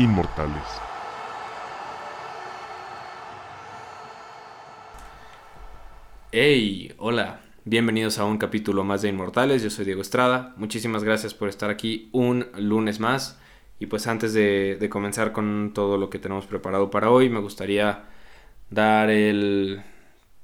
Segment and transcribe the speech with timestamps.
[0.00, 0.62] inmortales.
[6.32, 11.34] Hey, hola, bienvenidos a un capítulo más de Inmortales, yo soy Diego Estrada, muchísimas gracias
[11.34, 13.38] por estar aquí un lunes más.
[13.78, 17.40] Y pues antes de, de comenzar con todo lo que tenemos preparado para hoy me
[17.40, 18.04] gustaría
[18.68, 19.82] dar el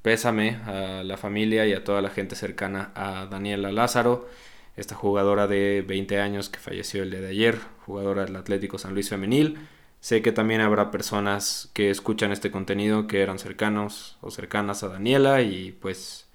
[0.02, 4.28] pésame a la familia y a toda la gente cercana a Daniela Lázaro,
[4.76, 8.94] esta jugadora de 20 años que falleció el día de ayer, jugadora del Atlético San
[8.94, 9.58] Luis Femenil.
[10.00, 14.88] Sé que también habrá personas que escuchan este contenido que eran cercanos o cercanas a
[14.88, 16.28] Daniela y pues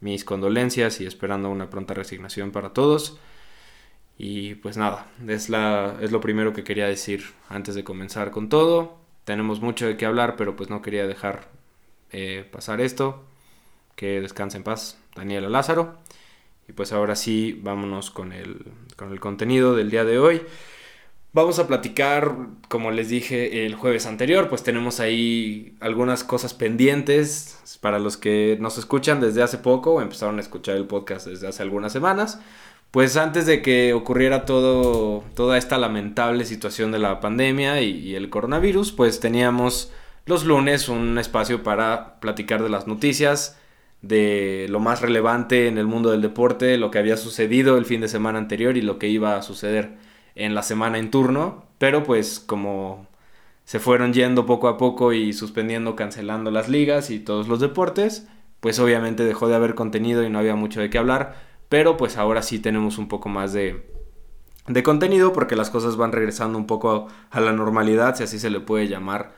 [0.00, 3.18] mis condolencias y esperando una pronta resignación para todos.
[4.16, 8.48] Y pues nada, es, la, es lo primero que quería decir antes de comenzar con
[8.48, 8.98] todo.
[9.24, 11.48] Tenemos mucho de qué hablar, pero pues no quería dejar
[12.12, 13.24] eh, pasar esto.
[13.96, 15.98] Que descanse en paz Daniela Lázaro.
[16.70, 20.42] Y pues ahora sí, vámonos con el, con el contenido del día de hoy.
[21.32, 22.32] Vamos a platicar,
[22.68, 28.56] como les dije el jueves anterior, pues tenemos ahí algunas cosas pendientes para los que
[28.60, 32.40] nos escuchan desde hace poco o empezaron a escuchar el podcast desde hace algunas semanas.
[32.92, 38.14] Pues antes de que ocurriera todo, toda esta lamentable situación de la pandemia y, y
[38.14, 39.90] el coronavirus, pues teníamos
[40.24, 43.59] los lunes un espacio para platicar de las noticias,
[44.02, 48.00] de lo más relevante en el mundo del deporte, lo que había sucedido el fin
[48.00, 49.98] de semana anterior y lo que iba a suceder
[50.34, 53.06] en la semana en turno, pero pues como
[53.64, 58.26] se fueron yendo poco a poco y suspendiendo, cancelando las ligas y todos los deportes,
[58.60, 61.36] pues obviamente dejó de haber contenido y no había mucho de qué hablar,
[61.68, 63.86] pero pues ahora sí tenemos un poco más de,
[64.66, 68.50] de contenido porque las cosas van regresando un poco a la normalidad, si así se
[68.50, 69.34] le puede llamar,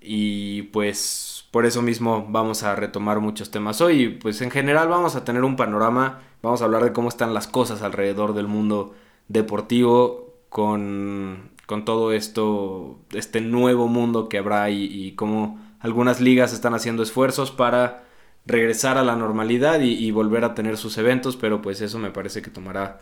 [0.00, 5.14] y pues por eso mismo vamos a retomar muchos temas hoy, pues en general vamos
[5.14, 8.94] a tener un panorama, vamos a hablar de cómo están las cosas alrededor del mundo
[9.28, 16.74] deportivo con, con todo esto, este nuevo mundo que habrá y, cómo algunas ligas están
[16.74, 18.04] haciendo esfuerzos para
[18.46, 22.42] regresar a la normalidad y, volver a tener sus eventos, pero pues eso me parece
[22.42, 23.00] que tomará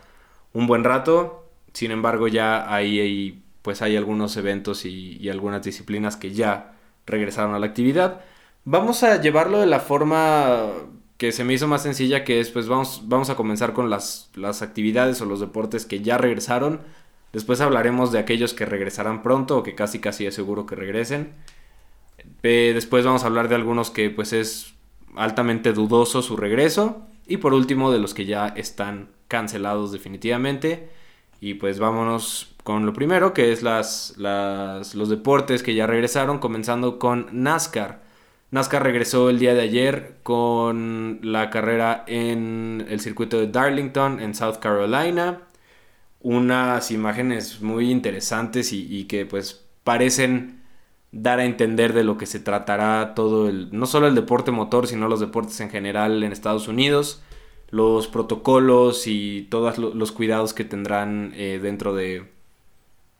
[0.53, 1.47] un buen rato.
[1.73, 6.75] Sin embargo, ya hay pues hay algunos eventos y, algunas disciplinas que ya
[7.07, 8.23] regresaron a la actividad.
[8.65, 10.67] Vamos a llevarlo de la forma
[11.17, 14.31] que se me hizo más sencilla, que es pues vamos, vamos a comenzar con las,
[14.35, 16.81] las actividades o los deportes que ya regresaron.
[17.33, 21.35] Después hablaremos de aquellos que regresarán pronto o que casi casi es seguro que regresen.
[22.43, 24.75] Después vamos a hablar de algunos que pues es
[25.15, 27.07] altamente dudoso su regreso.
[27.27, 30.91] Y por último de los que ya están cancelados definitivamente.
[31.41, 36.39] Y pues vámonos con lo primero que es las, las, los deportes que ya regresaron,
[36.39, 38.10] comenzando con NASCAR.
[38.51, 44.35] NASCAR regresó el día de ayer con la carrera en el circuito de Darlington en
[44.35, 45.43] South Carolina.
[46.21, 50.61] Unas imágenes muy interesantes y, que pues parecen
[51.13, 54.89] dar a entender de lo que se tratará todo el, no solo el deporte motor,
[54.89, 57.23] sino los deportes en general en Estados Unidos,
[57.71, 62.25] los protocolos y todos los cuidados que tendrán eh, dentro de,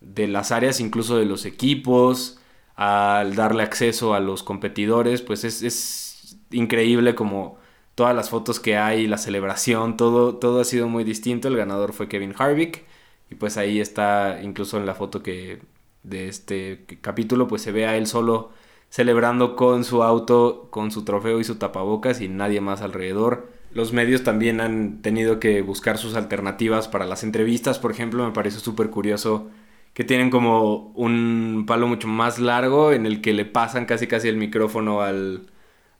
[0.01, 2.40] de las áreas, incluso de los equipos
[2.81, 7.59] al darle acceso a los competidores, pues es, es, increíble como
[7.93, 11.47] todas las fotos que hay, la celebración, todo, todo ha sido muy distinto.
[11.47, 12.83] El ganador fue Kevin Harvick
[13.29, 15.61] y pues ahí está, incluso en la foto que
[16.01, 18.49] de este capítulo, pues se ve a él solo
[18.89, 23.47] celebrando con su auto, con su trofeo y su tapabocas y nadie más alrededor.
[23.73, 28.33] Los medios también han tenido que buscar sus alternativas para las entrevistas, por ejemplo, me
[28.33, 29.51] parece súper curioso
[29.93, 34.27] que tienen como un palo mucho más largo en el que le pasan casi casi
[34.29, 35.47] el micrófono al,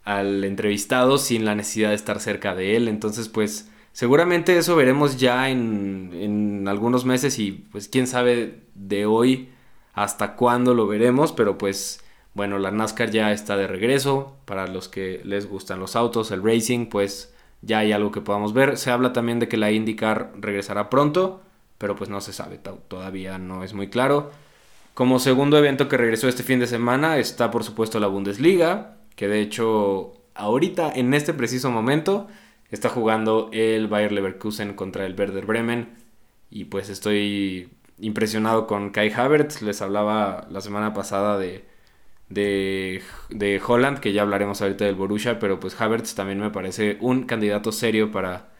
[0.03, 2.87] al entrevistado sin la necesidad de estar cerca de él.
[2.87, 9.05] Entonces, pues seguramente eso veremos ya en, en algunos meses y pues quién sabe de
[9.05, 9.49] hoy
[9.93, 12.01] hasta cuándo lo veremos, pero pues
[12.33, 14.37] bueno, la NASCAR ya está de regreso.
[14.45, 18.53] Para los que les gustan los autos, el racing, pues ya hay algo que podamos
[18.53, 18.77] ver.
[18.77, 21.41] Se habla también de que la IndyCar regresará pronto
[21.81, 24.29] pero pues no se sabe, todavía no es muy claro.
[24.93, 29.27] Como segundo evento que regresó este fin de semana está por supuesto la Bundesliga, que
[29.27, 32.27] de hecho ahorita en este preciso momento
[32.69, 35.89] está jugando el Bayer Leverkusen contra el Werder Bremen
[36.51, 37.69] y pues estoy
[37.99, 41.65] impresionado con Kai Havertz, les hablaba la semana pasada de,
[42.29, 46.97] de, de Holland, que ya hablaremos ahorita del Borussia, pero pues Havertz también me parece
[47.01, 48.51] un candidato serio para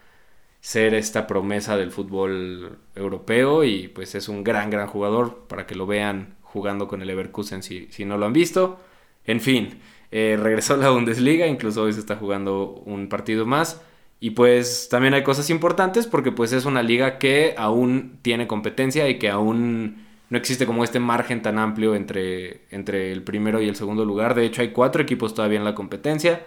[0.61, 5.75] ser esta promesa del fútbol europeo y pues es un gran, gran jugador para que
[5.75, 8.79] lo vean jugando con el Leverkusen si, si no lo han visto.
[9.25, 9.79] En fin,
[10.11, 13.81] eh, regresó a la Bundesliga, incluso hoy se está jugando un partido más.
[14.19, 19.09] Y pues también hay cosas importantes porque pues es una liga que aún tiene competencia
[19.09, 23.67] y que aún no existe como este margen tan amplio entre, entre el primero y
[23.67, 24.35] el segundo lugar.
[24.35, 26.45] De hecho, hay cuatro equipos todavía en la competencia,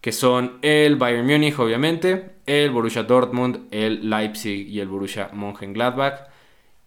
[0.00, 6.28] que son el Bayern Múnich, obviamente, el Borussia Dortmund, el Leipzig y el Borussia Mönchengladbach.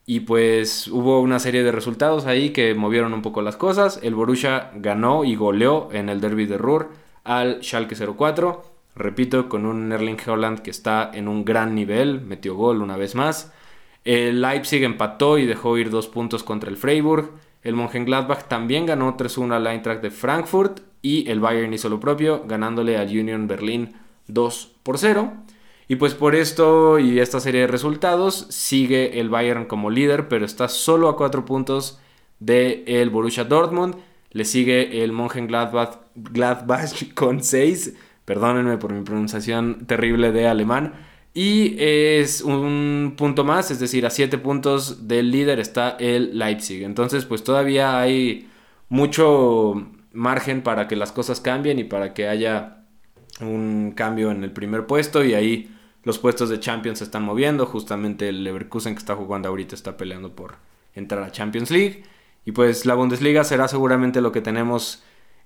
[0.05, 3.99] Y pues hubo una serie de resultados ahí que movieron un poco las cosas.
[4.01, 6.89] El Borussia ganó y goleó en el derby de Ruhr
[7.23, 8.63] al Schalke 04.
[8.95, 13.15] Repito, con un Erling Haaland que está en un gran nivel, metió gol una vez
[13.15, 13.53] más.
[14.03, 17.31] El Leipzig empató y dejó ir dos puntos contra el Freiburg.
[17.61, 22.44] El Mönchengladbach también ganó 3-1 al Eintracht de Frankfurt y el Bayern hizo lo propio,
[22.48, 23.94] ganándole al Union Berlin
[24.27, 25.33] 2 por 0.
[25.88, 30.45] Y pues por esto y esta serie de resultados sigue el Bayern como líder, pero
[30.45, 32.00] está solo a 4 puntos
[32.39, 33.95] del el Borussia Dortmund.
[34.31, 37.95] Le sigue el Mönchengladbach Gladbach con 6.
[38.24, 40.94] Perdónenme por mi pronunciación terrible de alemán.
[41.33, 46.83] Y es un punto más, es decir, a 7 puntos del líder está el Leipzig.
[46.83, 48.50] Entonces, pues todavía hay
[48.89, 52.83] mucho margen para que las cosas cambien y para que haya
[53.39, 55.23] un cambio en el primer puesto.
[55.23, 57.65] Y ahí los puestos de Champions se están moviendo.
[57.65, 60.55] Justamente el Leverkusen que está jugando ahorita está peleando por
[60.95, 62.03] entrar a Champions League.
[62.45, 65.03] Y pues la Bundesliga será seguramente lo que tenemos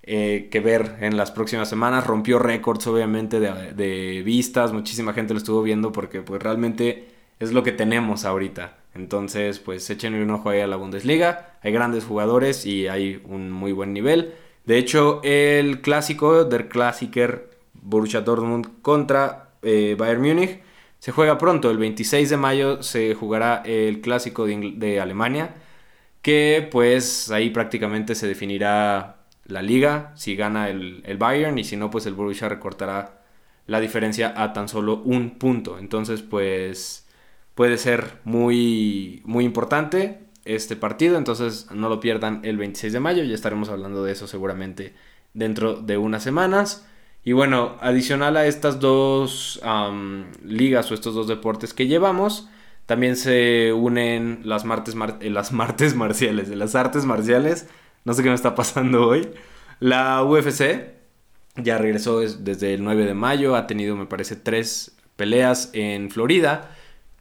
[0.08, 2.06] eh, que ver en las próximas semanas.
[2.06, 4.72] Rompió récords, obviamente, de, vistas.
[4.72, 7.08] Muchísima gente lo estuvo viendo porque, pues, realmente
[7.40, 8.78] es lo que tenemos ahorita.
[8.94, 11.58] Entonces, pues, echen un ojo ahí a la Bundesliga.
[11.64, 14.34] Hay grandes jugadores y hay un muy buen nivel.
[14.66, 20.62] De hecho, el clásico del Klassiker Borussia Dortmund contra eh, Bayern Múnich
[21.00, 21.70] se juega pronto.
[21.70, 25.56] El 26 de mayo se jugará el clásico de, Alemania.
[26.22, 31.92] Que pues ahí prácticamente se definirá la liga si gana el, Bayern y si no,
[31.92, 33.22] pues el Borussia recortará
[33.68, 35.78] la diferencia a tan solo un punto.
[35.78, 37.08] Entonces, pues
[37.54, 41.18] puede ser muy, muy importante este partido.
[41.18, 43.24] Entonces, no lo pierdan el 26 de mayo.
[43.24, 44.94] Ya estaremos hablando de eso seguramente
[45.34, 46.88] dentro de unas semanas.
[47.24, 49.60] Y bueno, adicional a estas dos
[50.44, 52.48] ligas o estos dos deportes que llevamos,
[52.86, 57.68] también se unen las, martes las martes marciales, las artes marciales
[58.06, 59.28] no sé qué me está pasando hoy.
[59.80, 60.94] La UFC
[61.56, 63.56] ya regresó desde el 9 de mayo.
[63.56, 66.70] Ha tenido, me parece, tres peleas en Florida.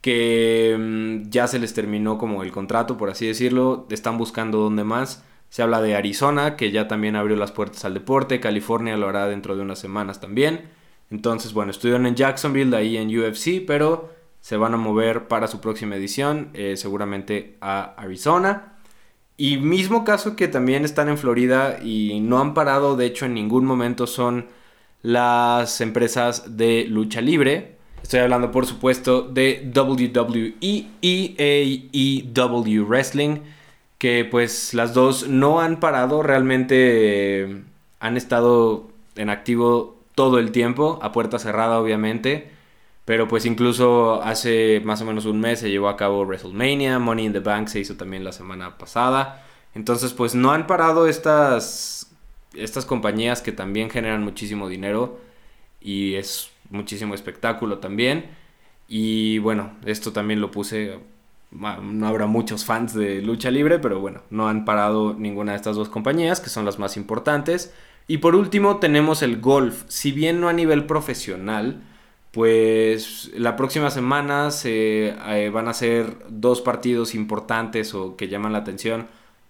[0.05, 3.87] Que mm, ya se les terminó como el contrato, por así decirlo.
[3.89, 5.25] Están buscando dónde más.
[5.49, 8.39] Se habla de Arizona, que ya también abrió las puertas al deporte.
[8.39, 10.69] California lo hará dentro de unas semanas también.
[11.11, 14.11] Entonces, bueno, estuvieron en Jacksonville, ahí en UFC, pero
[14.43, 18.75] se van a mover para su próxima edición, eh, seguramente a Arizona.
[19.39, 23.33] Y mismo caso que también están en Florida y no han parado, de hecho, en
[23.33, 24.49] ningún momento son
[25.01, 27.74] las empresas de lucha libre.
[28.05, 30.89] Estoy hablando, por supuesto, de WWE y
[31.39, 33.39] AEW Wrestling,
[33.97, 37.63] que pues las dos no han parado, realmente eh,
[38.01, 42.51] han estado en activo todo el tiempo, a puerta cerrada obviamente.
[43.07, 47.25] Pero pues incluso hace más o menos un mes se llevó a cabo WrestleMania, Money
[47.25, 49.47] in the Bank se hizo también la semana pasada.
[49.75, 52.13] Entonces pues no han parado estas,
[52.53, 55.24] estas compañías que también generan muchísimo dinero
[55.85, 58.25] y es muchísimo espectáculo también.
[58.89, 60.99] Y bueno, esto también lo puse,
[61.53, 65.77] no habrá muchos fans de lucha libre, pero bueno, no han parado ninguna de estas
[65.77, 67.73] dos compañías que son las más importantes.
[68.09, 71.83] Y por último tenemos el golf, si bien no a nivel profesional,
[72.35, 78.53] pues la próxima semana se eh, van a ser dos partidos importantes o que llaman
[78.53, 79.07] la atención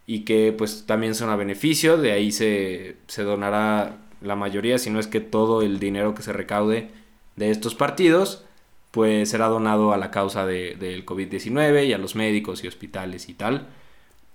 [0.07, 4.99] y que pues también son a beneficio, de ahí se, donará la mayoría, si no
[4.99, 6.91] es que todo el dinero que se recaude
[7.37, 8.45] de estos partidos,
[8.91, 13.29] pues será donado a la causa del de, COVID-19 y a los médicos y hospitales
[13.29, 13.67] y tal.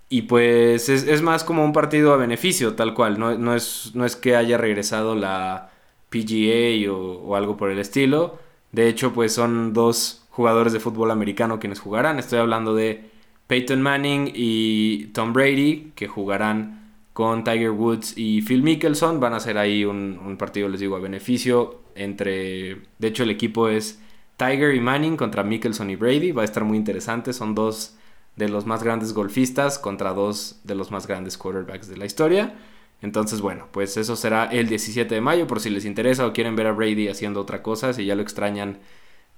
[0.09, 4.15] Y pues es, más como un partido a beneficio, tal cual, no, es, no es
[4.15, 5.71] que haya regresado la
[6.09, 8.39] PGA o, algo por el estilo.
[8.71, 12.19] De hecho, pues son dos jugadores de fútbol americano quienes jugarán.
[12.19, 13.09] Estoy hablando de
[13.47, 16.78] Peyton Manning y Tom Brady, que jugarán
[17.19, 19.19] con Tiger Woods y Phil Mickelson.
[19.19, 22.77] Van a hacer ahí un, partido, les digo, a beneficio entre...
[22.97, 23.99] De hecho, el equipo es
[24.37, 26.31] Tiger y Manning contra Mickelson y Brady.
[26.31, 27.33] Va a estar muy interesante.
[27.33, 27.97] Son dos
[28.37, 32.55] de los más grandes golfistas contra dos de los más grandes quarterbacks de la historia.
[33.01, 36.55] Entonces, bueno, pues eso será el 17 de mayo por si les interesa o quieren
[36.55, 38.79] ver a Brady haciendo otra cosa, si ya lo extrañan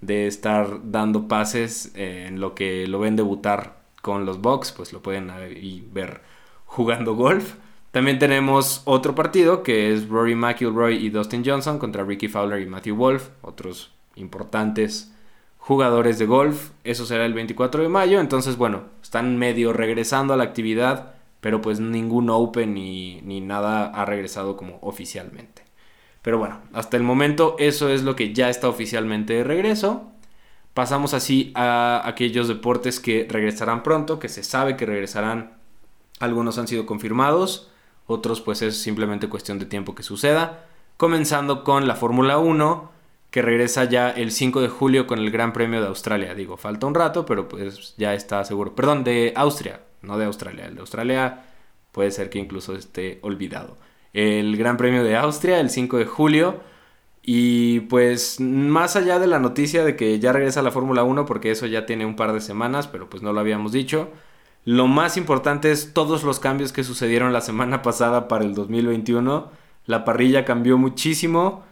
[0.02, 5.02] de estar dando pases en lo que lo ven debutar con los Bucks, pues lo
[5.02, 5.32] pueden
[5.92, 6.22] ver
[6.68, 7.56] jugando golf.
[7.92, 12.66] También tenemos otro partido que es Rory McIlroy y Dustin Johnson contra Ricky Fowler y
[12.66, 15.12] Matthew Wolf, otros importantes
[15.58, 16.72] jugadores de golf.
[16.84, 18.20] Eso será el 24 de mayo.
[18.20, 23.86] Entonces, bueno, están medio regresando a la actividad, pero pues ningún Open ni, ni nada
[23.86, 25.64] ha regresado como oficialmente.
[26.22, 30.12] Pero bueno, hasta el momento eso es lo que ya está oficialmente de regreso.
[30.74, 35.58] Pasamos así a aquellos deportes que regresarán pronto, que se sabe que regresarán.
[36.20, 37.71] Algunos han sido confirmados,
[38.08, 40.66] otros pues es simplemente cuestión de tiempo que suceda.
[40.98, 42.92] Comenzando con la Fórmula 1,
[43.32, 46.36] que regresa ya el 5 de julio con el Gran Premio de Australia.
[46.36, 48.76] Digo, falta un rato, pero pues ya está seguro.
[48.76, 50.66] Perdón, de Austria, no de Australia.
[50.66, 51.46] El de Australia
[51.94, 53.78] puede ser que incluso esté olvidado.
[54.14, 56.60] El Gran Premio de Austria, el 5 de julio.
[57.24, 61.52] Y pues más allá de la noticia de que ya regresa la Fórmula 1, porque
[61.52, 64.10] eso ya tiene un par de semanas, pero pues no lo habíamos dicho.
[64.66, 69.50] Lo más importante es todos los cambios que sucedieron la semana pasada para el 2021.
[69.86, 71.64] La parrilla cambió muchísimo.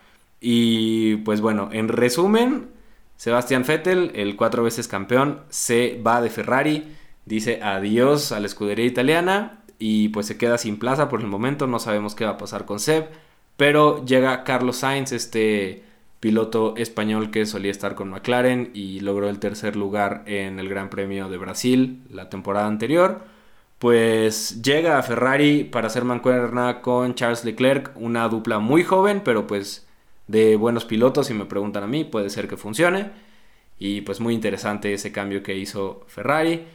[0.41, 2.69] Y pues bueno, en resumen,
[3.17, 8.85] Sebastián Vettel, el cuatro veces campeón, se va de Ferrari, dice adiós a la escudería
[8.85, 12.37] italiana y pues se queda sin plaza por el momento, no sabemos qué va a
[12.37, 13.09] pasar con Seb,
[13.57, 15.83] pero llega Carlos Sainz, este
[16.19, 20.89] piloto español que solía estar con McLaren y logró el tercer lugar en el Gran
[20.89, 23.21] Premio de Brasil la temporada anterior.
[23.79, 29.47] Pues llega a Ferrari para hacer mancuerna con Charles Leclerc, una dupla muy joven, pero
[29.47, 29.87] pues
[30.27, 33.11] de buenos pilotos, si me preguntan a mí, puede ser que funcione.
[33.79, 36.65] Y pues muy interesante ese cambio que hizo Ferrari.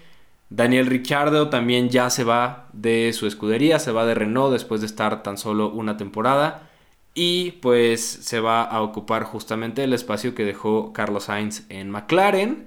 [0.49, 4.87] Daniel Ricciardo también ya se va de su escudería, se va de Renault después de
[4.87, 6.71] estar tan solo una temporada.
[7.15, 12.67] Y pues se va a ocupar justamente el espacio que dejó Carlos Sainz en McLaren.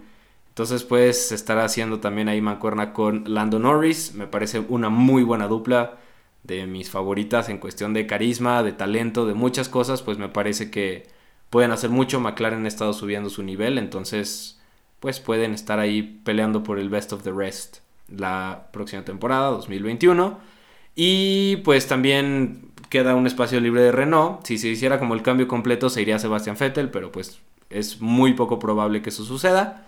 [0.50, 4.14] Entonces pues se estará haciendo también ahí mancuerna con Lando Norris.
[4.16, 5.98] Me parece una muy buena dupla
[6.44, 10.72] de mis favoritas en cuestión de carisma, de talento, de muchas cosas, pues me parece
[10.72, 11.08] que
[11.50, 12.20] pueden hacer mucho.
[12.22, 14.60] McLaren ha estado subiendo su nivel, entonces
[15.00, 20.40] pues pueden estar ahí peleando por el best of the rest la próxima temporada, 2021.
[20.96, 24.46] Y pues también queda un espacio libre de Renault.
[24.46, 28.34] Si se hiciera como el cambio completo, se iría Sebastian Vettel, pero pues es muy
[28.34, 29.86] poco probable que eso suceda.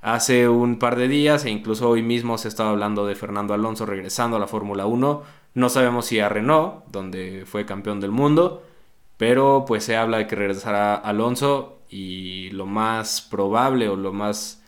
[0.00, 3.84] Hace un par de días e incluso hoy mismo se estaba hablando de Fernando Alonso
[3.84, 8.62] regresando a la Fórmula 1 no sabemos si a Renault, donde fue campeón del mundo,
[9.16, 14.62] pero pues se habla de que regresará Alonso y lo más probable o lo más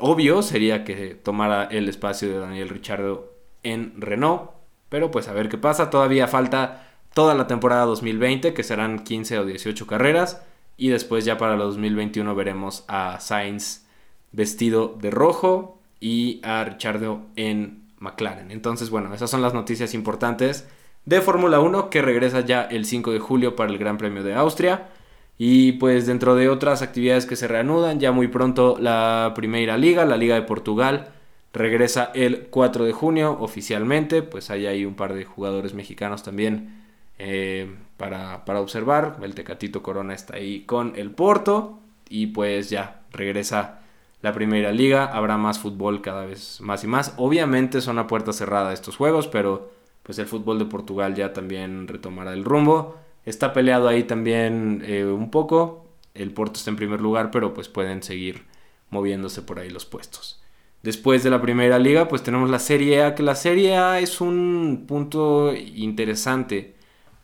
[0.00, 3.32] obvio sería que tomara el espacio de Daniel Richardo
[3.62, 4.50] en Renault,
[4.88, 9.38] pero pues a ver qué pasa, todavía falta toda la temporada 2020, que serán 15
[9.38, 10.42] o 18 carreras,
[10.76, 13.86] y después ya para el 2021 veremos a Sainz
[14.32, 18.50] vestido de rojo y a Richardo en McLaren.
[18.50, 20.68] Entonces, bueno, esas son las noticias importantes
[21.04, 24.34] de Fórmula 1 que regresa ya el 5 de julio para el Gran Premio de
[24.34, 24.88] Austria.
[25.36, 30.04] Y pues dentro de otras actividades que se reanudan, ya muy pronto la Primera Liga,
[30.04, 31.13] la Liga de Portugal,
[31.54, 34.22] regresa el 4 de junio oficialmente.
[34.22, 36.84] Pues hay ahí un par de jugadores mexicanos también
[37.18, 39.18] eh, para, para observar.
[39.22, 41.78] El Tecatito Corona está ahí con el Porto.
[42.10, 43.80] Y pues ya regresa
[44.24, 47.12] la primera liga, habrá más fútbol cada vez más y más.
[47.18, 49.70] Obviamente son a puerta cerrada estos juegos, pero
[50.02, 52.96] pues el fútbol de Portugal ya también retomará el rumbo.
[53.26, 55.86] Está peleado ahí también eh, un poco.
[56.14, 58.44] El Porto está en primer lugar, pero pues pueden seguir
[58.88, 60.42] moviéndose por ahí los puestos.
[60.84, 64.20] Después de la primera liga, pues tenemos la Serie A, que la Serie A es
[64.20, 66.74] un punto interesante,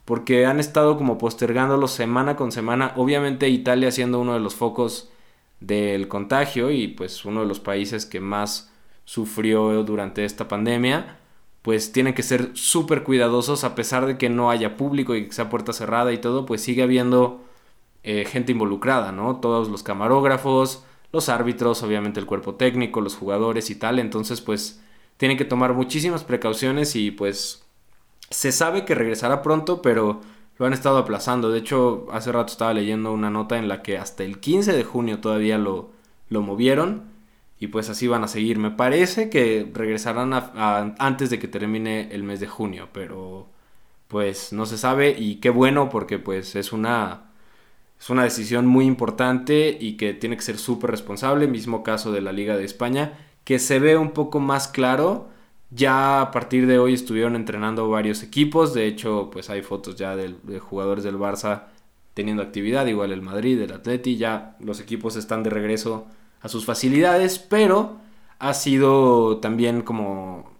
[0.06, 2.94] porque han estado como postergándolo semana con semana.
[2.96, 5.10] Obviamente Italia siendo uno de los focos
[5.60, 8.72] del contagio y pues uno de los países que más
[9.04, 11.18] sufrió durante esta pandemia,
[11.60, 15.32] pues tienen que ser súper cuidadosos a pesar de que no haya público y que
[15.32, 17.44] sea puerta cerrada y todo, pues sigue habiendo
[18.04, 19.36] eh, gente involucrada, ¿no?
[19.36, 24.80] Todos los camarógrafos, los árbitros, obviamente el cuerpo técnico, los jugadores y tal, entonces pues
[25.16, 27.62] tienen que tomar muchísimas precauciones y pues
[28.30, 30.20] se sabe que regresará pronto, pero
[30.60, 31.50] lo han estado aplazando.
[31.50, 34.84] De hecho, hace rato estaba leyendo una nota en la que hasta el 15 de
[34.84, 35.90] junio todavía lo,
[36.28, 37.04] lo movieron.
[37.58, 38.58] Y pues así van a seguir.
[38.58, 40.32] Me parece que regresarán
[40.98, 42.88] antes de que termine el mes de junio.
[42.92, 43.48] Pero
[44.08, 45.16] pues no se sabe.
[45.18, 47.29] Y qué bueno porque pues es una,
[48.00, 51.46] es una decisión muy importante y que tiene que ser súper responsable.
[51.46, 53.18] Mismo caso de la Liga de España.
[53.44, 55.28] Que se ve un poco más claro
[55.70, 60.16] ya a partir de hoy estuvieron entrenando varios equipos, de hecho pues hay fotos ya
[60.16, 61.66] de, jugadores del Barça
[62.14, 66.06] teniendo actividad, igual el Madrid, el Atleti, ya los equipos están de regreso
[66.40, 67.98] a sus facilidades, pero
[68.40, 70.50] ha sido también como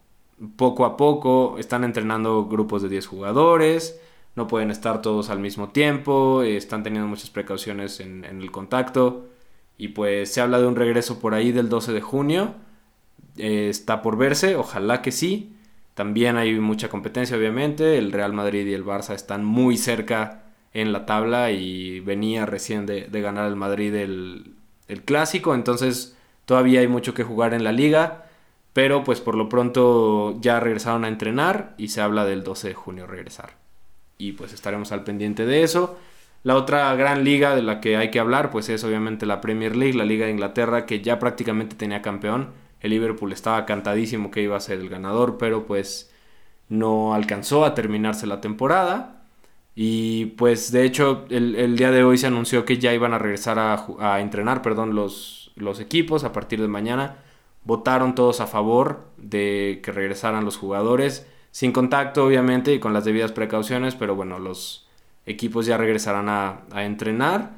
[0.57, 4.01] poco a poco, están entrenando grupos de 10 jugadores,
[4.37, 9.29] no pueden estar todos al mismo tiempo, están teniendo muchas precauciones en, el contacto
[9.77, 12.55] y pues se habla de un regreso por ahí del 12 de junio.
[13.37, 15.55] Eh, está por verse, ojalá que sí.
[15.95, 17.99] También hay mucha competencia, obviamente.
[17.99, 22.87] El Real Madrid y el Barça están muy cerca en la tabla y venía recién
[22.87, 24.55] de, ganar el Madrid el,
[25.05, 25.55] clásico.
[25.55, 28.25] Entonces todavía hay mucho que jugar en la liga.
[28.73, 32.75] Pero pues por lo pronto ya regresaron a entrenar y se habla del 12 de
[32.75, 33.57] junio regresar.
[34.21, 35.99] Y pues estaremos al pendiente de eso.
[36.43, 39.75] La otra gran liga de la que hay que hablar pues es obviamente la Premier
[39.75, 42.51] League, la Liga de Inglaterra que ya prácticamente tenía campeón.
[42.81, 46.13] El Liverpool estaba cantadísimo que iba a ser el ganador, pero pues
[46.69, 49.23] no alcanzó a terminarse la temporada.
[49.75, 53.59] Y pues de hecho el, día de hoy se anunció que ya iban a regresar
[53.59, 57.17] a, entrenar perdón, los, los equipos a partir de mañana.
[57.65, 63.05] Votaron todos a favor de que regresaran los jugadores, sin contacto obviamente y con las
[63.05, 64.89] debidas precauciones, pero bueno, los
[65.27, 67.53] equipos ya regresarán a, entrenar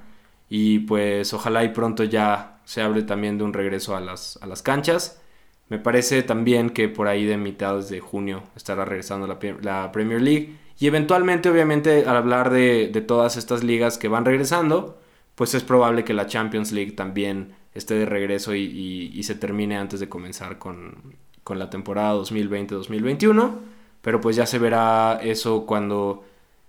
[0.49, 4.46] y pues ojalá y pronto ya se hable también de un regreso a las, a
[4.46, 5.20] las canchas.
[5.68, 10.20] Me parece también que por ahí de mitad de junio estará regresando la, la Premier
[10.20, 10.56] League.
[10.78, 15.00] Y eventualmente, obviamente, al hablar de, todas estas ligas que van regresando,
[15.34, 20.00] pues es probable que la Champions League también esté de regreso y, se termine antes
[20.00, 23.72] de comenzar con, con la temporada 2020-2021.
[24.02, 26.25] Pero pues ya se verá eso cuando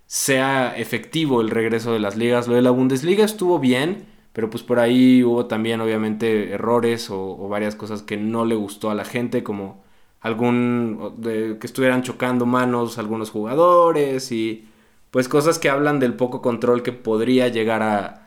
[0.08, 2.48] sea efectivo el regreso de las ligas.
[2.48, 7.48] Lo de la Bundesliga estuvo bien, pero pues por ahí hubo también obviamente errores o,
[7.50, 9.84] varias cosas que no le gustó a la gente, como
[10.22, 14.68] algún de, que estuvieran chocando manos algunos jugadores y
[15.12, 18.20] pues cosas que hablan del poco control que podría llegar a,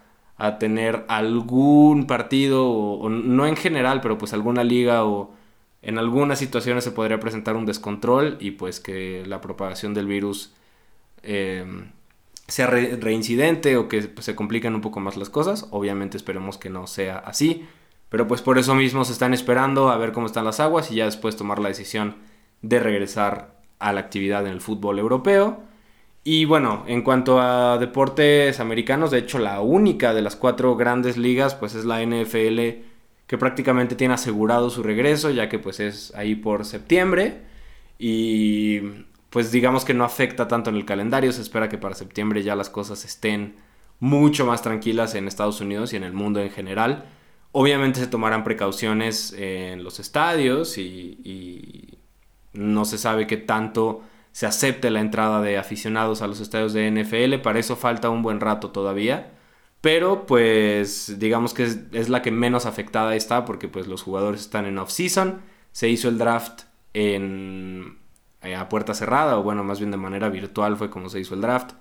[0.58, 5.30] tener algún partido o, no en general, pero pues alguna liga o
[5.86, 10.52] en algunas situaciones se podría presentar un descontrol y pues que la propagación del virus
[11.22, 11.64] eh,
[12.48, 15.68] sea reincidente o que se compliquen un poco más las cosas.
[15.70, 17.68] Obviamente esperemos que no sea así.
[18.08, 20.96] Pero pues por eso mismo se están esperando a ver cómo están las aguas y
[20.96, 22.16] ya después tomar la decisión
[22.62, 25.62] de regresar a la actividad en el fútbol europeo.
[26.24, 31.16] Y bueno, en cuanto a deportes americanos, de hecho la única de las cuatro grandes
[31.16, 32.95] ligas pues es la NFL
[33.26, 37.42] que prácticamente tiene asegurado su regreso ya que pues es ahí por septiembre.
[37.98, 38.80] Y
[39.30, 41.32] pues digamos que no afecta tanto en el calendario.
[41.32, 43.56] Se espera que para septiembre ya las cosas estén
[44.00, 47.04] mucho más tranquilas en Estados Unidos y en el mundo en general.
[47.52, 51.98] Obviamente se tomarán precauciones en los estadios y,
[52.52, 56.90] no se sabe qué tanto se acepte la entrada de aficionados a los estadios de
[56.90, 57.42] NFL.
[57.42, 59.32] Para eso falta un buen rato todavía.
[59.86, 64.66] Pero pues digamos que es, la que menos afectada está porque pues los jugadores están
[64.66, 65.42] en off-season.
[65.70, 67.96] Se hizo el draft en
[68.42, 71.36] eh, a puerta cerrada, o bueno, más bien de manera virtual fue como se hizo
[71.36, 71.74] el draft.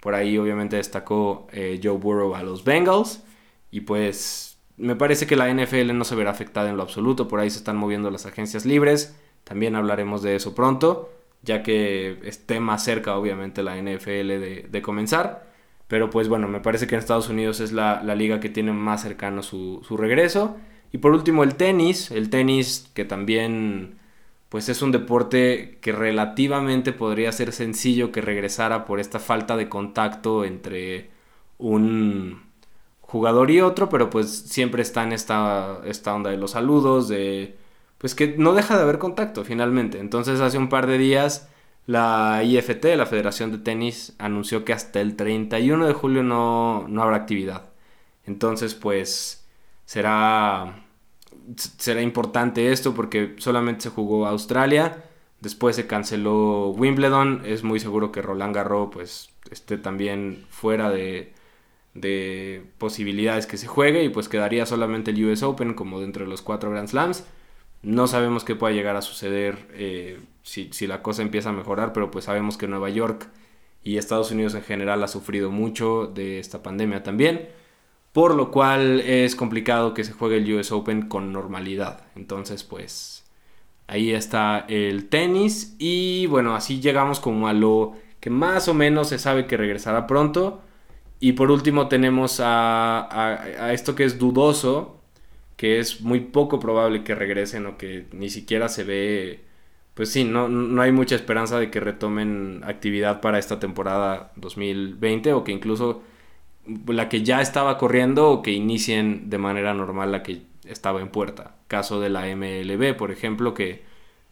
[0.00, 3.22] Por ahí obviamente destacó eh, Joe Burrow a los Bengals.
[3.70, 7.28] Y pues me parece que la NFL no se verá afectada en lo absoluto.
[7.28, 9.16] Por ahí se están moviendo las agencias libres.
[9.44, 15.51] También hablaremos de eso pronto, ya que esté más cerca obviamente la NFL de, comenzar.
[15.92, 19.02] Pero pues bueno, me parece que en Estados Unidos es la, liga que tiene más
[19.02, 20.56] cercano su, su regreso.
[20.90, 23.98] Y por último el tenis, el tenis que también
[24.48, 29.68] pues es un deporte que relativamente podría ser sencillo que regresara por esta falta de
[29.68, 31.10] contacto entre
[31.58, 32.40] un
[33.02, 37.54] jugador y otro, pero pues siempre está en esta, esta onda de los saludos, de
[37.98, 39.98] pues que no deja de haber contacto finalmente.
[39.98, 41.50] Entonces hace un par de días
[41.86, 47.02] la IFT, la Federación de Tenis, anunció que hasta el 31 de julio no, no
[47.02, 47.70] habrá actividad.
[48.26, 49.46] Entonces pues
[49.84, 50.84] será
[51.56, 55.04] será importante esto porque solamente se jugó Australia,
[55.40, 61.32] después se canceló Wimbledon, es muy seguro que Roland Garros pues esté también fuera de,
[61.94, 66.30] de posibilidades que se juegue y pues quedaría solamente el US Open como dentro de
[66.30, 67.24] los cuatro Grand Slams.
[67.82, 71.92] No sabemos qué pueda llegar a suceder eh, si, si, la cosa empieza a mejorar,
[71.92, 73.28] pero pues sabemos que Nueva York
[73.82, 77.48] y Estados Unidos en general ha sufrido mucho de esta pandemia también
[78.12, 82.04] por lo cual es complicado que se juegue el US Open con normalidad.
[82.14, 83.24] Entonces, pues
[83.86, 89.08] ahí está el tenis y bueno, así llegamos como a lo que más o menos
[89.08, 90.60] se sabe que regresará pronto.
[91.20, 95.00] Y por último tenemos a, esto que es dudoso,
[95.62, 99.44] que es muy poco probable que regresen o que ni siquiera se ve,
[99.94, 105.32] pues sí, no, no hay mucha esperanza de que retomen actividad para esta temporada 2020
[105.34, 106.02] o que incluso
[106.88, 111.10] la que ya estaba corriendo o que inicien de manera normal la que estaba en
[111.10, 111.54] puerta.
[111.68, 113.84] Caso de la MLB, por ejemplo, que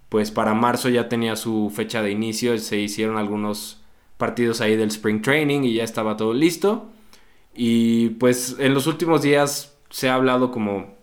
[0.08, 3.84] pues para marzo ya tenía su fecha de inicio, se hicieron algunos
[4.16, 6.90] partidos ahí del Spring Training y ya estaba todo listo.
[7.54, 10.98] Y pues en los últimos días se ha hablado como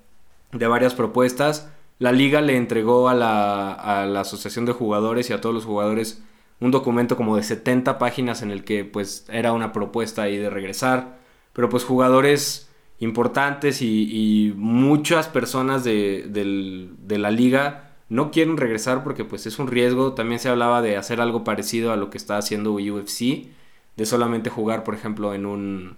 [0.51, 1.71] de varias propuestas.
[1.99, 5.65] La liga le entregó a la, a la asociación de jugadores y a todos los
[5.65, 6.23] jugadores
[6.59, 10.49] un documento como de 70 páginas en el que pues era una propuesta ahí de
[10.49, 11.19] regresar.
[11.53, 19.25] Pero pues jugadores importantes y, muchas personas de, de, la liga no quieren regresar porque
[19.25, 20.13] pues es un riesgo.
[20.13, 23.47] También se hablaba de hacer algo parecido a lo que está haciendo UFC,
[23.95, 25.95] de solamente jugar por ejemplo en un,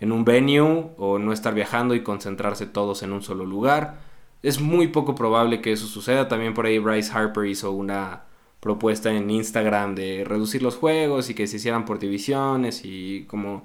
[0.00, 3.98] en un venue o no estar viajando y concentrarse todos en un solo lugar.
[4.42, 6.28] Es muy poco probable que eso suceda.
[6.28, 8.24] También por ahí Bryce Harper hizo una
[8.60, 13.64] propuesta en Instagram de reducir los juegos y que se hicieran por divisiones y como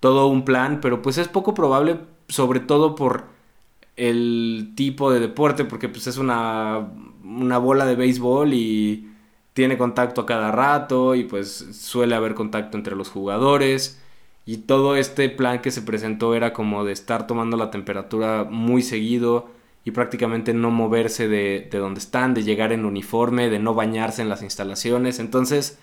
[0.00, 3.26] todo un plan, pero pues es poco probable sobre todo por
[3.96, 6.88] el tipo de deporte, porque pues es una,
[7.24, 9.10] una bola de béisbol y
[9.52, 14.01] tiene contacto a cada rato y pues suele haber contacto entre los jugadores
[14.44, 18.82] y todo este plan que se presentó era como de estar tomando la temperatura muy
[18.82, 19.50] seguido
[19.84, 24.22] y prácticamente no moverse de, de donde están, de llegar en uniforme, de no bañarse
[24.22, 25.18] en las instalaciones.
[25.18, 25.78] Entonces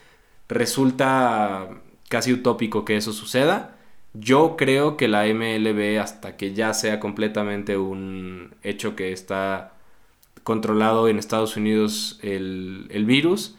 [0.50, 1.69] resulta
[2.10, 3.78] casi utópico que eso suceda.
[4.13, 9.74] Yo creo que la MLB, hasta que ya sea completamente un hecho que está
[10.43, 13.59] controlado en Estados Unidos el, el virus,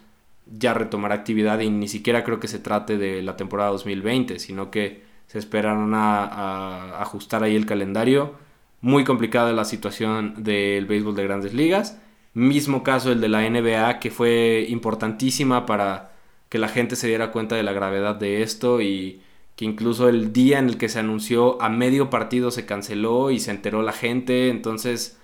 [0.50, 4.70] ya retomará actividad y ni siquiera creo que se trate de la temporada 2020, sino
[4.70, 8.34] que se esperaron a, ajustar ahí el calendario.
[8.80, 12.00] Muy complicada la situación del béisbol de grandes ligas.
[12.34, 16.12] Mismo caso el de la NBA, que fue importantísima para
[16.48, 19.22] que la gente se diera cuenta de la gravedad de esto y
[19.56, 23.38] que incluso el día en el que se anunció a medio partido se canceló y
[23.40, 24.48] se enteró la gente.
[24.48, 25.20] Entonces,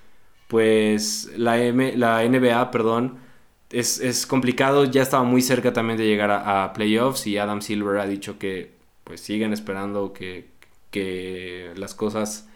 [0.48, 3.18] pues la, la NBA, perdón,
[3.70, 8.06] es, complicado, ya estaba muy cerca también de llegar a, playoffs y Adam Silver ha
[8.06, 8.74] dicho que
[9.04, 10.48] pues siguen esperando que,
[10.90, 12.48] que las cosas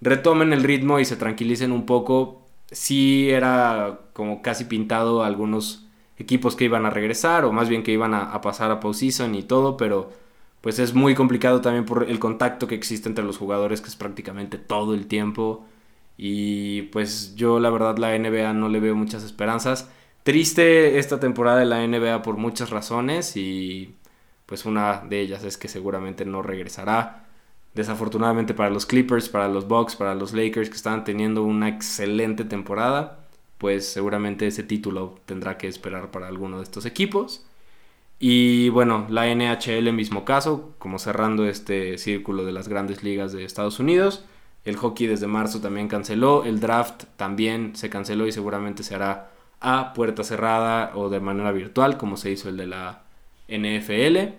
[0.00, 2.42] retomen el ritmo y se tranquilicen un poco.
[2.70, 5.86] Sí era como casi pintado algunos
[6.18, 9.34] equipos que iban a regresar o más bien que iban a, a pasar a postseason
[9.34, 10.12] y todo, pero
[10.60, 13.96] pues es muy complicado también por el contacto que existe entre los jugadores que es
[13.96, 15.64] prácticamente todo el tiempo
[16.18, 19.90] y pues yo la verdad la NBA no le veo muchas esperanzas.
[20.26, 23.94] Triste esta temporada de la NBA por muchas razones y
[24.44, 27.28] pues una de ellas es que seguramente no regresará.
[27.74, 32.42] Desafortunadamente para los Clippers, para los Bucks, para los Lakers que estaban teniendo una excelente
[32.44, 33.20] temporada,
[33.58, 37.46] pues seguramente ese título tendrá que esperar para alguno de estos equipos.
[38.18, 43.44] Y bueno, la NHL mismo caso, como cerrando este círculo de las grandes ligas de
[43.44, 44.24] Estados Unidos.
[44.64, 49.35] El hockey desde marzo también canceló, el draft también se canceló y seguramente se hará
[49.60, 53.02] a puerta cerrada o de manera virtual, como se hizo el de la
[53.48, 54.34] NFL.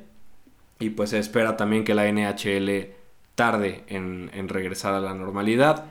[0.80, 2.93] Y pues se espera también que la NHL
[3.36, 5.86] tarde en, regresar a la normalidad.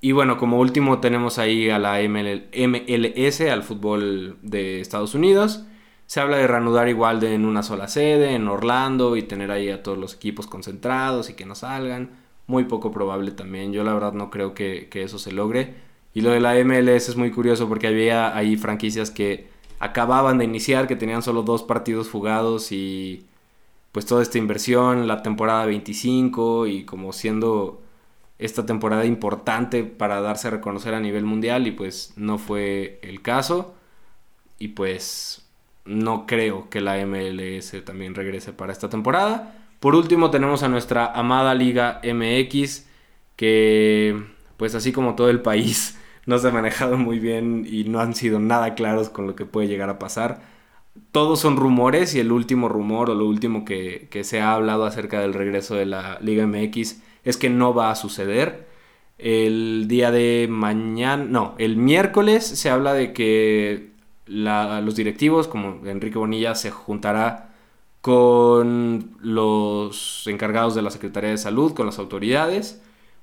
[0.00, 5.64] Y bueno, como último tenemos ahí a la MLS, al fútbol de Estados Unidos.
[6.06, 9.70] Se habla de reanudar igual de en una sola sede, en Orlando, y tener ahí
[9.70, 12.10] a todos los equipos concentrados y que no salgan.
[12.46, 13.72] Muy poco probable también.
[13.72, 15.74] Yo la verdad no creo que, que eso se logre.
[16.12, 20.44] Y lo de la MLS es muy curioso porque había ahí franquicias que acababan de
[20.44, 23.26] iniciar, que tenían solo dos partidos jugados y
[23.92, 27.80] pues toda esta inversión, la temporada 25 y como siendo
[28.38, 33.22] esta temporada importante para darse a reconocer a nivel mundial y pues no fue el
[33.22, 33.74] caso
[34.58, 35.46] y pues
[35.84, 39.56] no creo que la MLS también regrese para esta temporada.
[39.80, 42.86] Por último tenemos a nuestra amada Liga MX
[43.36, 44.22] que
[44.56, 45.98] pues así como todo el país
[46.30, 49.46] no se ha manejado muy bien y no han sido nada claros con lo que
[49.46, 50.40] puede llegar a pasar.
[51.12, 55.20] Todos son rumores y el último rumor o lo último que, se ha hablado acerca
[55.20, 58.68] del regreso de la Liga MX es que no va a suceder.
[59.18, 63.90] El día de mañana, no, el miércoles se habla de que
[64.26, 67.50] los directivos, como Enrique Bonilla, se juntará
[68.02, 72.80] con los encargados de la Secretaría de Salud, con las autoridades,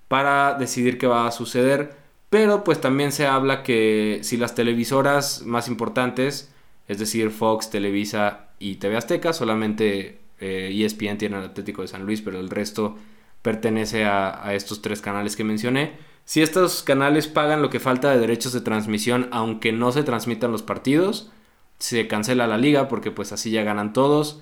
[0.09, 2.06] para decidir qué va a suceder.
[2.29, 6.53] Pero pues también se habla que si las televisoras más importantes,
[6.87, 11.87] es decir, Fox, Televisa y TV Azteca, solamente ESPN eh, e tiene el Atlético de
[11.87, 12.97] San Luis, pero el resto
[13.41, 15.93] pertenece a, a, estos tres canales que mencioné.
[16.25, 20.51] Si estos canales pagan lo que falta de derechos de transmisión, aunque no se transmitan
[20.51, 21.31] los partidos,
[21.79, 24.41] se cancela la liga porque pues así ya ganan todos,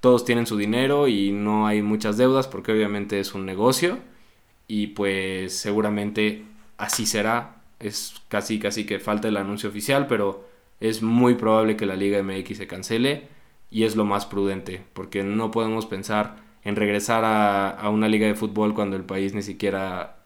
[0.00, 3.98] todos tienen su dinero y no hay muchas deudas porque obviamente es un negocio
[4.68, 6.44] y pues seguramente
[6.78, 7.56] así será.
[7.80, 10.46] Es casi, casi que falta el anuncio oficial, pero
[10.80, 13.28] es muy probable que la Liga MX se cancele
[13.70, 18.34] y es lo más prudente, porque no podemos pensar en regresar a, una liga de
[18.34, 20.16] fútbol cuando el país ni siquiera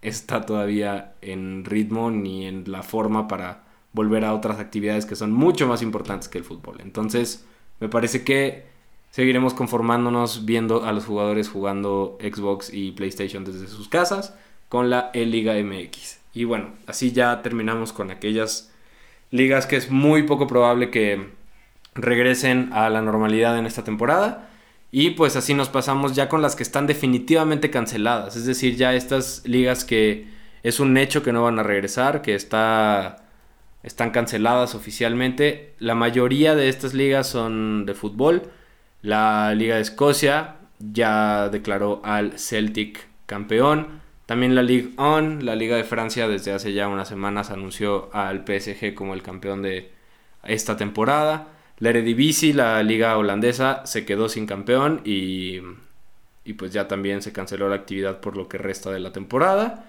[0.00, 5.32] está todavía en ritmo ni en la forma para volver a otras actividades que son
[5.32, 6.78] mucho más importantes que el fútbol.
[6.80, 7.44] Entonces,
[7.78, 8.64] me parece que
[9.10, 14.34] seguiremos conformándonos viendo a los jugadores jugando Xbox y PlayStation desde sus casas
[14.72, 16.20] con la E-Liga MX.
[16.32, 18.72] Y bueno, así ya terminamos con aquellas
[19.30, 21.28] ligas que es muy poco probable que
[21.94, 24.48] regresen a la normalidad en esta temporada.
[24.90, 28.34] Y pues así nos pasamos ya con las que están definitivamente canceladas.
[28.34, 30.28] Es decir, ya estas ligas que
[30.62, 33.26] es un hecho que no van a regresar, que está,
[33.82, 35.74] están canceladas oficialmente.
[35.80, 38.50] La mayoría de estas ligas son de fútbol.
[39.02, 44.00] La Liga de Escocia ya declaró al Celtic campeón.
[44.32, 48.46] También la Ligue 1, la Liga de Francia desde hace ya unas semanas anunció al
[48.46, 49.90] PSG como el campeón de
[50.42, 51.48] esta temporada.
[51.80, 55.60] La Eredivisie, la liga holandesa, se quedó sin campeón y,
[56.56, 59.84] pues ya también se canceló la actividad por lo que resta de la temporada.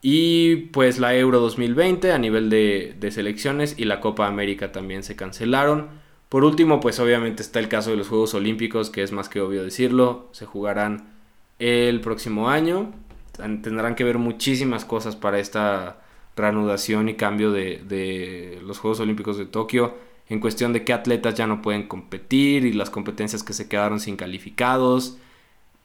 [0.00, 5.02] Y pues la Euro 2020 a nivel de, de, selecciones y la Copa América también
[5.02, 5.90] se cancelaron.
[6.30, 9.42] Por último, pues obviamente está el caso de los Juegos Olímpicos, que es más que
[9.42, 10.30] obvio decirlo.
[10.32, 11.12] Se jugarán
[11.58, 12.94] el próximo año.
[13.36, 15.98] Tendrán que ver muchísimas cosas para esta
[16.36, 19.94] reanudación y cambio de, los Juegos Olímpicos de Tokio
[20.28, 24.00] en cuestión de qué atletas ya no pueden competir y las competencias que se quedaron
[24.00, 25.18] sin calificados.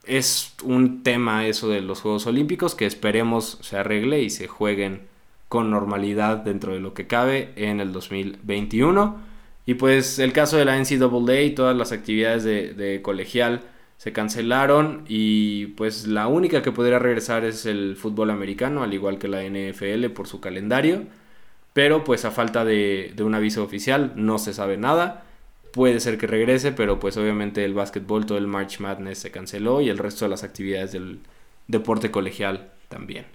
[0.05, 5.07] Es un tema eso de los Juegos Olímpicos que esperemos se arregle y se jueguen
[5.49, 9.17] con normalidad dentro de lo que cabe en el 2021.
[9.65, 13.61] Y pues el caso de la NCAA y todas las actividades de, de colegial
[13.99, 19.19] se cancelaron y pues la única que podría regresar es el fútbol americano, al igual
[19.19, 21.03] que la NFL por su calendario.
[21.73, 25.25] Pero pues a falta de, un aviso oficial no se sabe nada.
[25.73, 29.81] Puede ser que regrese, pero pues obviamente el básquetbol, todo el March Madness se canceló
[29.81, 31.19] y el resto de las actividades del
[31.67, 33.25] deporte colegial también.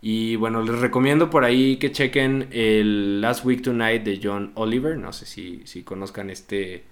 [0.00, 4.96] Y bueno, les recomiendo por ahí que chequen el Last Week Tonight de John Oliver.
[4.96, 6.84] No sé si, si conozcan este,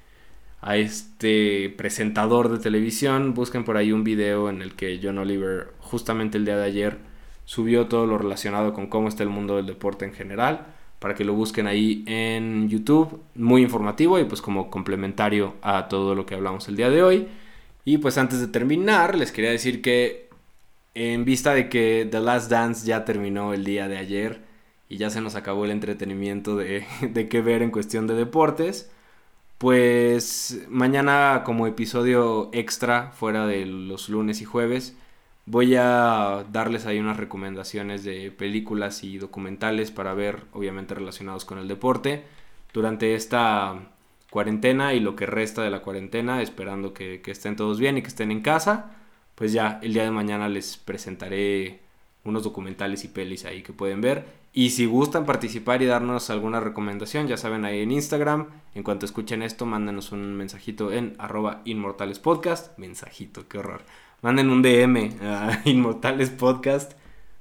[0.63, 3.35] a este presentador de televisión.
[3.35, 6.99] Busquen por ahí un video en el que John Oliver, justamente el día de ayer,
[7.45, 10.67] subió todo lo relacionado con cómo está el mundo del deporte en general
[11.01, 13.21] para que lo busquen ahí en YouTube.
[13.35, 17.29] Muy informativo y pues como complementario a todo lo que hablamos el día de hoy.
[17.85, 20.31] Y pues antes de terminar, les quería decir que
[20.95, 24.43] en vista de que The Last Dance ya terminó el día de ayer
[24.89, 28.93] y ya se nos acabó el entretenimiento de, de qué ver en cuestión de deportes,
[29.63, 34.97] pues mañana como episodio extra fuera de los lunes y jueves
[35.45, 41.59] Voy a darles ahí unas recomendaciones de películas y documentales para ver, obviamente relacionados con
[41.59, 42.25] el deporte,
[42.73, 43.91] durante esta
[44.31, 48.09] cuarentena y lo que resta de la cuarentena, esperando que, estén todos bien y que
[48.09, 48.97] estén en casa.
[49.35, 51.82] Pues ya el día de mañana les presentaré
[52.25, 54.25] unos documentales y pelis ahí que pueden ver.
[54.53, 58.49] Y si gustan participar y darnos alguna recomendación, ya saben ahí en Instagram.
[58.75, 62.79] En cuanto escuchen esto, mándenos un mensajito en arroba inmortalespodcast.
[62.79, 63.83] Mensajito, qué horror
[64.23, 66.93] manden un DM a Inmortales Podcast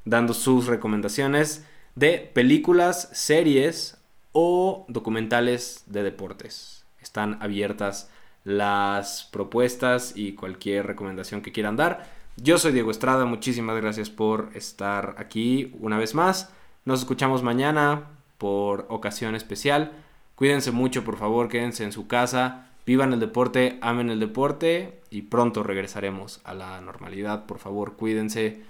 [0.03, 1.63] dando sus recomendaciones
[1.95, 3.97] de películas, series
[4.31, 6.85] o documentales de deportes.
[6.99, 8.09] Están abiertas
[8.43, 12.09] las propuestas y cualquier recomendación que quieran dar.
[12.37, 16.51] Yo soy Diego Estrada, muchísimas gracias por estar aquí una vez más.
[16.85, 19.91] Nos escuchamos mañana por ocasión especial.
[20.35, 25.21] Cuídense mucho, por favor, quédense en su casa Vivan el deporte, amen el deporte y
[25.23, 27.45] pronto regresaremos a la normalidad.
[27.45, 28.63] Por favor, cuídense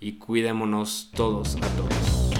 [0.00, 2.32] y cuidémonos todos a todos.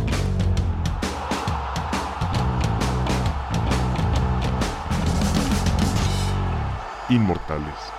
[7.09, 7.94] Inmortales.